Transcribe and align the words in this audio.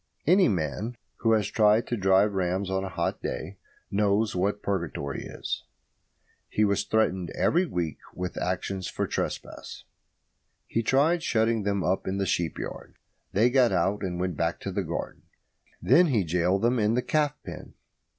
Any 0.25 0.47
man 0.49 0.97
who 1.17 1.33
has 1.33 1.45
tried 1.47 1.85
to 1.85 1.95
drive 1.95 2.33
rams 2.33 2.71
on 2.71 2.83
a 2.83 2.89
hot 2.89 3.21
day 3.21 3.57
knows 3.91 4.35
what 4.35 4.63
purgatory 4.63 5.25
is. 5.25 5.63
He 6.49 6.65
was 6.65 6.85
threatened 6.85 7.29
every 7.37 7.67
week 7.67 7.99
with 8.15 8.35
actions 8.41 8.87
for 8.87 9.05
trespass. 9.05 9.83
He 10.65 10.81
tried 10.81 11.21
shutting 11.21 11.61
them 11.61 11.83
up 11.83 12.07
in 12.07 12.17
the 12.17 12.25
sheep 12.25 12.57
yard. 12.57 12.95
They 13.31 13.51
got 13.51 13.71
out 13.71 14.01
and 14.01 14.19
went 14.19 14.35
back 14.35 14.59
to 14.61 14.71
the 14.71 14.81
garden. 14.83 15.21
Then 15.83 16.07
he 16.07 16.23
gaoled 16.23 16.63
them 16.63 16.79
in 16.79 16.95
the 16.95 17.03
calf 17.03 17.35
pen. 17.45 17.75